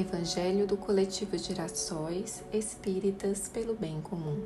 [0.00, 4.42] Evangelho do Coletivo Girassóis Espíritas pelo Bem Comum.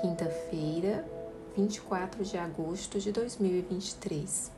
[0.00, 1.06] Quinta-feira,
[1.54, 4.50] 24 de agosto de 2023.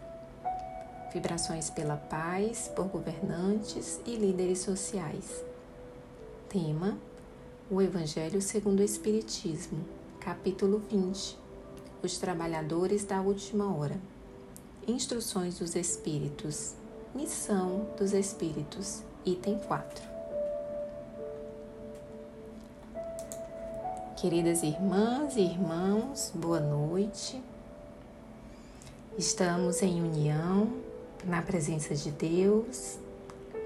[1.13, 5.43] Vibrações pela paz por governantes e líderes sociais.
[6.49, 6.97] Tema:
[7.69, 9.85] O Evangelho segundo o Espiritismo,
[10.21, 11.37] capítulo 20.
[12.01, 14.01] Os trabalhadores da última hora.
[14.87, 16.75] Instruções dos Espíritos.
[17.13, 20.09] Missão dos Espíritos item 4.
[24.17, 27.41] Queridas irmãs e irmãos, boa noite.
[29.17, 30.73] Estamos em união,
[31.25, 32.99] na presença de Deus,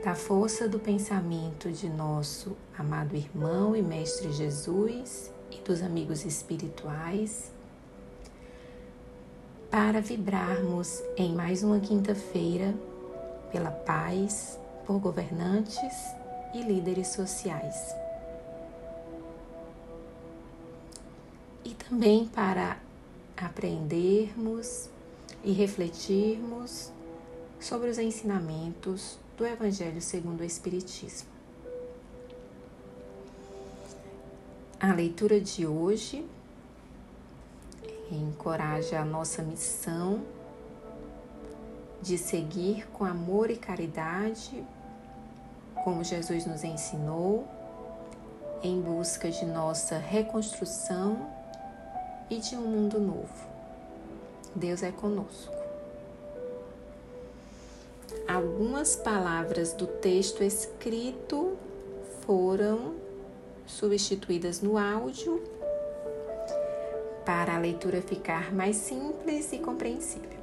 [0.04, 7.52] da força do pensamento de nosso amado irmão e Mestre Jesus e dos amigos espirituais,
[9.70, 12.74] para vibrarmos em mais uma quinta-feira
[13.50, 15.94] pela paz, por governantes
[16.55, 17.94] e líderes sociais.
[21.64, 22.78] E também para
[23.36, 24.88] aprendermos
[25.44, 26.91] e refletirmos
[27.60, 31.28] sobre os ensinamentos do Evangelho segundo o Espiritismo.
[34.80, 36.27] A leitura de hoje
[38.10, 40.22] encoraja a nossa missão
[42.03, 44.64] de seguir com amor e caridade,
[45.84, 47.47] como Jesus nos ensinou,
[48.62, 51.28] em busca de nossa reconstrução
[52.28, 53.47] e de um mundo novo.
[54.55, 55.55] Deus é conosco.
[58.28, 61.56] Algumas palavras do texto escrito
[62.27, 62.94] foram
[63.66, 65.42] substituídas no áudio
[67.25, 70.41] para a leitura ficar mais simples e compreensível.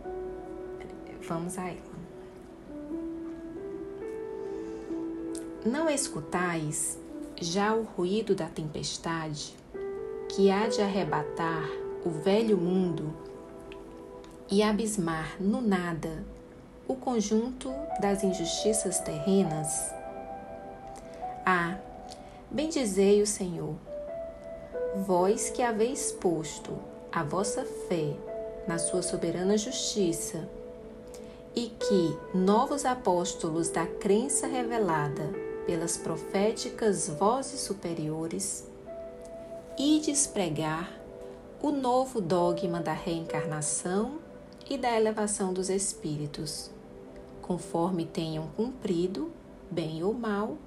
[1.29, 1.77] Vamos a ela.
[5.63, 6.97] Não escutais
[7.39, 9.55] já o ruído da tempestade
[10.27, 11.69] que há de arrebatar
[12.03, 13.13] o velho mundo
[14.49, 16.25] e abismar no nada
[16.87, 19.93] o conjunto das injustiças terrenas?
[21.45, 21.77] Ah,
[22.49, 23.75] bendizei o Senhor,
[25.05, 26.75] vós que haveis posto
[27.11, 28.15] a vossa fé
[28.67, 30.49] na sua soberana justiça
[31.55, 35.29] e que novos apóstolos da crença revelada
[35.65, 38.67] pelas proféticas vozes superiores
[39.77, 40.99] e despregar
[41.61, 44.19] o novo dogma da reencarnação
[44.69, 46.69] e da elevação dos espíritos,
[47.41, 49.31] conforme tenham cumprido,
[49.69, 50.57] bem ou mal,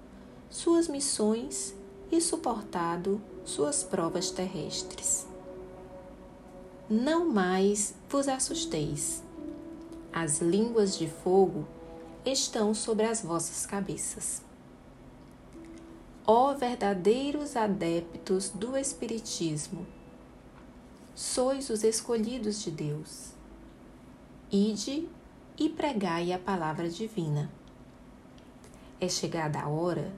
[0.50, 1.75] suas missões
[2.10, 5.26] e suportado suas provas terrestres.
[6.88, 9.22] Não mais vos assusteis
[10.12, 11.67] as línguas de fogo
[12.25, 14.43] estão sobre as vossas cabeças.
[16.27, 19.87] Ó verdadeiros adeptos do Espiritismo,
[21.15, 23.33] sois os escolhidos de Deus.
[24.51, 25.09] Ide
[25.59, 27.51] e pregai a palavra divina.
[29.01, 30.12] É chegada a hora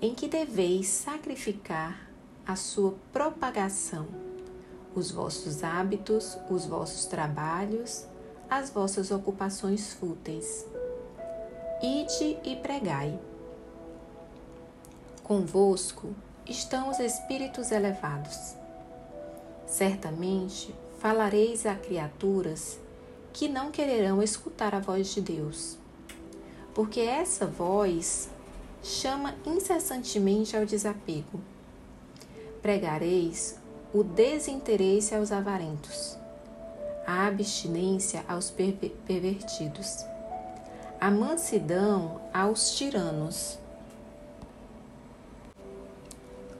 [0.00, 2.08] em que deveis sacrificar
[2.46, 4.06] a sua propagação,
[4.94, 8.06] os vossos hábitos, os vossos trabalhos
[8.48, 10.66] as vossas ocupações fúteis.
[11.82, 13.18] Ide e pregai.
[15.22, 16.14] Convosco
[16.46, 18.54] estão os espíritos elevados.
[19.66, 22.78] Certamente falareis a criaturas
[23.32, 25.76] que não quererão escutar a voz de Deus,
[26.74, 28.28] porque essa voz
[28.82, 31.40] chama incessantemente ao desapego.
[32.62, 33.58] Pregareis
[33.92, 36.23] o desinteresse aos avarentos
[37.06, 40.04] a abstinência aos pervertidos,
[41.00, 43.58] a mansidão aos tiranos,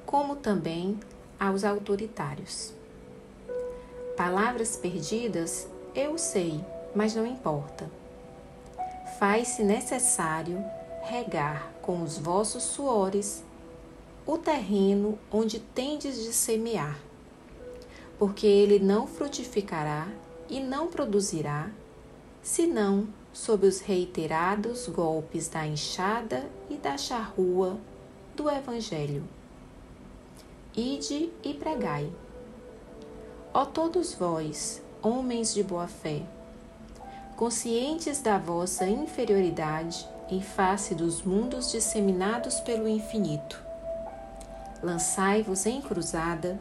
[0.04, 0.98] como também
[1.38, 2.72] aos autoritários.
[4.16, 7.90] Palavras perdidas, eu sei, mas não importa.
[9.18, 10.64] Faz-se necessário
[11.02, 13.42] regar com os vossos suores
[14.26, 16.98] o terreno onde tendes de semear,
[18.18, 20.08] porque ele não frutificará
[20.48, 21.70] e não produzirá,
[22.42, 27.76] senão sob os reiterados golpes da enxada e da charrua
[28.36, 29.24] do Evangelho.
[30.76, 32.10] Ide e pregai.
[33.52, 36.22] Ó todos vós, homens de boa fé,
[37.36, 43.60] conscientes da vossa inferioridade em face dos mundos disseminados pelo infinito,
[44.82, 46.58] lançai-vos em cruzada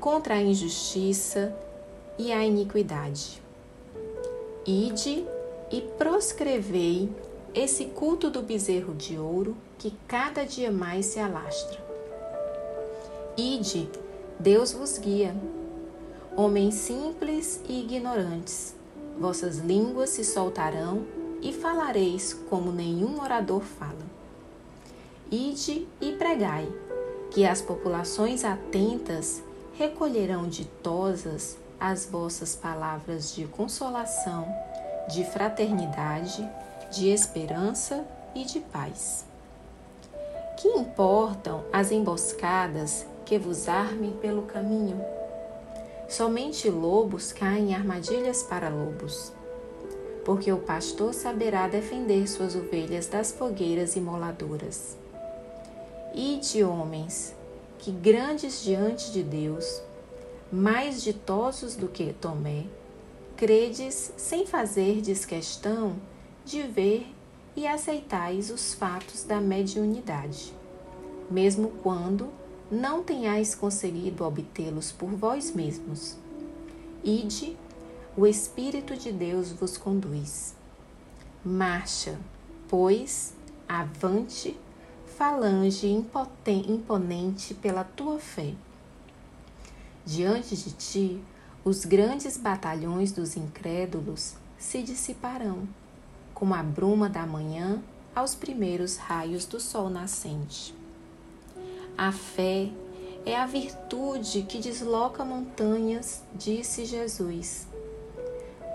[0.00, 1.54] contra a injustiça
[2.18, 3.42] e a iniquidade.
[4.66, 5.24] Ide
[5.70, 7.08] e proscrevei
[7.54, 11.84] esse culto do bezerro de ouro que cada dia mais se alastra.
[13.36, 13.88] Ide,
[14.38, 15.34] Deus vos guia.
[16.36, 18.74] Homens simples e ignorantes,
[19.18, 21.06] vossas línguas se soltarão
[21.40, 24.04] e falareis como nenhum orador fala.
[25.30, 26.68] Ide e pregai,
[27.30, 29.42] que as populações atentas
[29.74, 34.46] recolherão ditosas as vossas palavras de consolação,
[35.08, 36.48] de fraternidade,
[36.90, 39.24] de esperança e de paz.
[40.56, 45.04] Que importam as emboscadas que vos armem pelo caminho?
[46.08, 49.32] Somente lobos caem em armadilhas para lobos,
[50.24, 54.96] porque o pastor saberá defender suas ovelhas das fogueiras imoladoras.
[56.14, 57.34] Ide, homens,
[57.78, 59.82] que grandes diante de Deus,
[60.52, 62.64] mais ditosos do que Tomé,
[63.36, 65.96] credes sem fazerdes questão
[66.44, 67.06] de ver
[67.56, 70.52] e aceitais os fatos da mediunidade,
[71.30, 72.28] mesmo quando
[72.70, 76.16] não tenhais conseguido obtê-los por vós mesmos.
[77.02, 77.56] Ide,
[78.16, 80.54] o Espírito de Deus vos conduz.
[81.44, 82.18] Marcha,
[82.68, 83.34] pois,
[83.68, 84.56] avante,
[85.16, 88.54] falange imponente pela tua fé.
[90.06, 91.20] Diante de ti,
[91.64, 95.66] os grandes batalhões dos incrédulos se dissiparão,
[96.32, 97.82] como a bruma da manhã
[98.14, 100.72] aos primeiros raios do sol nascente.
[101.98, 102.70] A fé
[103.24, 107.66] é a virtude que desloca montanhas, disse Jesus.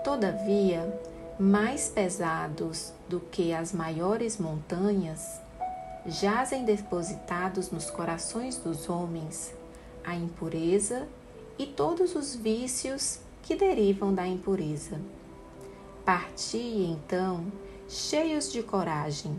[0.04, 1.00] Todavia,
[1.40, 5.40] mais pesados do que as maiores montanhas,
[6.04, 9.54] jazem depositados nos corações dos homens
[10.04, 11.06] a impureza
[11.58, 15.00] e todos os vícios que derivam da impureza.
[16.04, 17.44] Parti então,
[17.88, 19.38] cheios de coragem,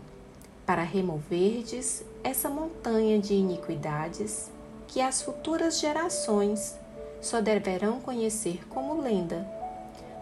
[0.64, 4.50] para removerdes essa montanha de iniquidades
[4.88, 6.74] que as futuras gerações
[7.20, 9.46] só deverão conhecer como lenda,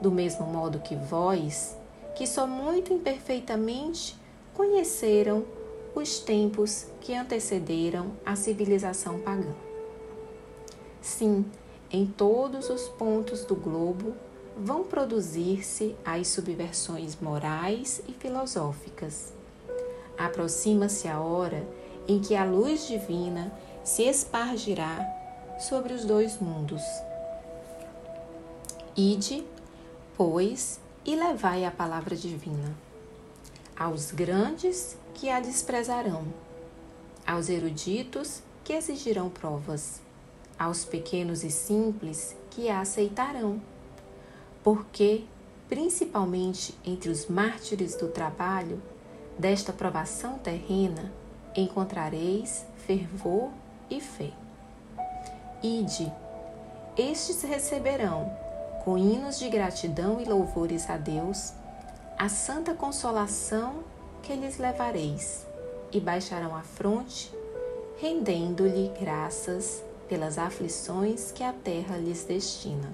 [0.00, 1.76] do mesmo modo que vós,
[2.14, 4.16] que só muito imperfeitamente
[4.54, 5.44] conheceram
[5.94, 9.52] os tempos que antecederam a civilização pagã.
[11.00, 11.44] Sim,
[11.92, 14.14] em todos os pontos do globo
[14.56, 19.32] vão produzir-se as subversões morais e filosóficas.
[20.16, 21.66] Aproxima-se a hora
[22.08, 23.52] em que a luz divina
[23.84, 25.06] se espargirá
[25.58, 26.82] sobre os dois mundos.
[28.96, 29.44] Ide,
[30.16, 32.74] pois, e levai a palavra divina
[33.76, 36.24] aos grandes que a desprezarão,
[37.26, 40.00] aos eruditos que exigirão provas,
[40.62, 43.60] aos pequenos e simples que a aceitarão,
[44.62, 45.24] porque,
[45.68, 48.80] principalmente entre os mártires do trabalho,
[49.38, 51.12] desta provação terrena,
[51.56, 53.50] encontrareis fervor
[53.90, 54.30] e fé.
[55.62, 56.12] Ide,
[56.96, 58.30] estes receberão,
[58.84, 61.52] com hinos de gratidão e louvores a Deus,
[62.18, 63.82] a santa consolação
[64.22, 65.44] que lhes levareis,
[65.90, 67.32] e baixarão a fronte,
[67.98, 69.82] rendendo-lhe graças
[70.12, 72.92] pelas aflições que a terra lhes destina.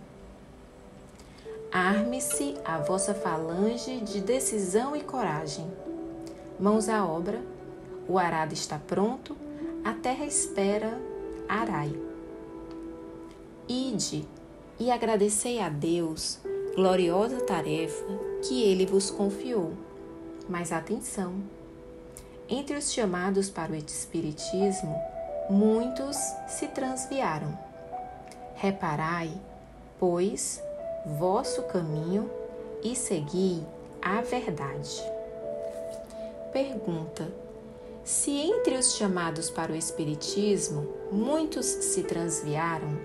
[1.73, 5.69] Arme-se a vossa falange de decisão e coragem.
[6.61, 7.43] Mãos à obra,
[8.09, 9.37] o arado está pronto,
[9.85, 10.97] a terra espera,
[11.49, 11.93] arai.
[13.69, 14.25] Ide
[14.79, 16.39] e agradecei a Deus,
[16.77, 18.07] gloriosa tarefa
[18.47, 19.73] que ele vos confiou.
[20.49, 21.35] Mas atenção!
[22.49, 24.97] Entre os chamados para o Espiritismo,
[25.49, 27.59] muitos se transviaram.
[28.55, 29.31] Reparai,
[29.99, 30.63] pois,
[31.07, 32.31] vosso caminho
[32.83, 33.65] e segui
[34.03, 35.03] a verdade.
[36.53, 37.31] Pergunta:
[38.05, 42.99] Se entre os chamados para o Espiritismo muitos se transviaram,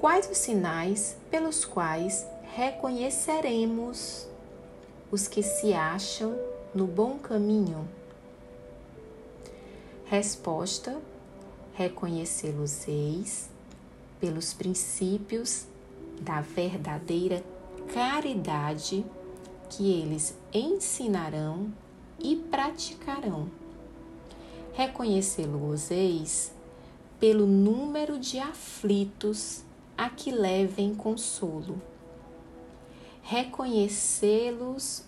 [0.00, 4.26] quais os sinais pelos quais reconheceremos
[5.10, 6.36] os que se acham
[6.74, 7.88] no bom caminho?
[10.04, 10.96] Resposta:
[11.74, 13.50] Reconhecê-los-eis
[14.20, 15.66] pelos princípios
[16.20, 17.42] da verdadeira
[17.92, 19.04] caridade
[19.68, 21.72] que eles ensinarão
[22.18, 23.48] e praticarão.
[24.74, 26.52] Reconhecê-los-eis
[27.18, 29.62] pelo número de aflitos
[29.96, 31.80] a que levem consolo.
[33.22, 35.04] Reconhecê-los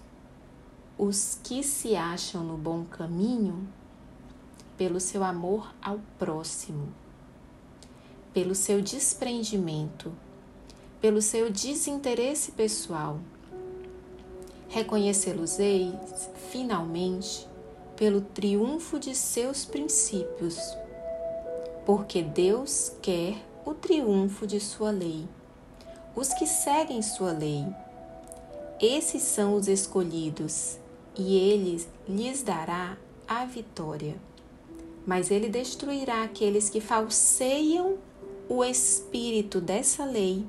[0.99, 3.67] os que se acham no bom caminho
[4.83, 6.93] pelo seu amor ao próximo,
[8.35, 10.13] pelo seu desprendimento,
[11.01, 13.21] pelo seu desinteresse pessoal.
[14.69, 17.47] Reconhecê-los-eis, finalmente,
[17.95, 20.59] pelo triunfo de seus princípios,
[21.87, 25.29] porque Deus quer o triunfo de sua lei.
[26.17, 27.65] Os que seguem sua lei,
[28.81, 30.77] esses são os escolhidos,
[31.17, 32.99] e ele lhes dará
[33.29, 34.32] a vitória.
[35.07, 37.97] Mas ele destruirá aqueles que falseiam
[38.49, 40.45] o espírito dessa lei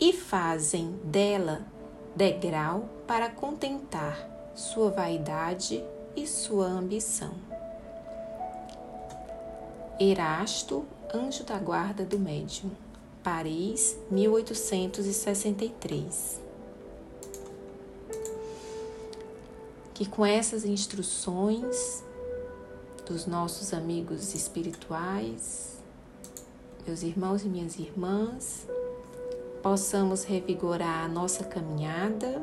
[0.00, 1.66] e fazem dela
[2.14, 5.82] degrau para contentar sua vaidade
[6.14, 7.32] e sua ambição.
[9.98, 12.70] Erasto, anjo da guarda do médium,
[13.22, 16.42] Paris, 1863.
[19.94, 22.02] Que com essas instruções
[23.06, 25.78] dos nossos amigos espirituais,
[26.86, 28.66] meus irmãos e minhas irmãs,
[29.62, 32.42] possamos revigorar a nossa caminhada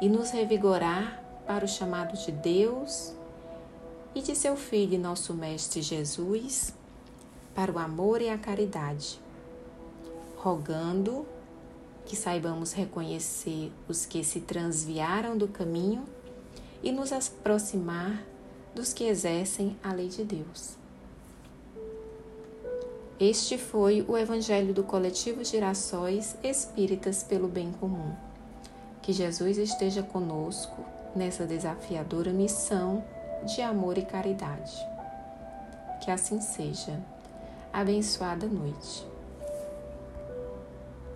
[0.00, 3.12] e nos revigorar para o chamado de Deus
[4.14, 6.72] e de seu Filho, nosso Mestre Jesus,
[7.54, 9.20] para o amor e a caridade,
[10.36, 11.26] rogando
[12.04, 16.04] que saibamos reconhecer os que se transviaram do caminho
[16.82, 18.22] e nos aproximar
[18.74, 20.76] dos que exercem a lei de Deus.
[23.18, 28.12] Este foi o Evangelho do Coletivo Girassóis Espíritas pelo Bem Comum.
[29.00, 33.04] Que Jesus esteja conosco nessa desafiadora missão
[33.44, 34.74] de amor e caridade.
[36.02, 37.00] Que assim seja.
[37.72, 39.13] Abençoada noite.